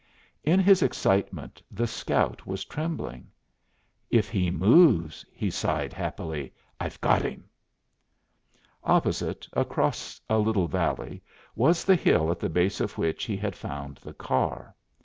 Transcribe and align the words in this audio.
In 0.43 0.59
his 0.59 0.81
excitement 0.81 1.61
the 1.69 1.85
scout 1.85 2.47
was 2.47 2.65
trembling. 2.65 3.27
"If 4.09 4.29
he 4.29 4.49
moves," 4.49 5.23
he 5.31 5.51
sighed 5.51 5.93
happily, 5.93 6.55
"I've 6.79 6.99
got 7.01 7.21
him!" 7.21 7.47
Opposite, 8.83 9.47
across 9.53 10.19
a 10.27 10.39
little 10.39 10.67
valley 10.67 11.21
was 11.55 11.85
the 11.85 11.93
hill 11.95 12.31
at 12.31 12.39
the 12.39 12.49
base 12.49 12.81
of 12.81 12.97
which 12.97 13.25
he 13.25 13.37
had 13.37 13.55
found 13.55 13.97
the 13.97 14.15
car. 14.15 14.73